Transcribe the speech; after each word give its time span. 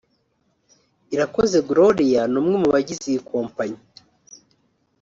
Irakoze 1.13 1.57
Gloria 1.69 2.21
ni 2.31 2.37
umwe 2.41 2.55
mu 2.61 2.67
bagize 2.73 3.05
iyi 3.11 3.21
kompanyi 3.31 3.79